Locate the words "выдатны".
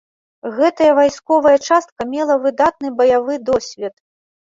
2.49-2.87